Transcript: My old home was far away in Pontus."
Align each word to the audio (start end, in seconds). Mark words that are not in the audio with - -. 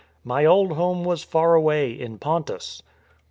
My 0.23 0.45
old 0.45 0.71
home 0.71 1.03
was 1.03 1.21
far 1.23 1.53
away 1.53 1.91
in 1.91 2.17
Pontus." 2.17 2.81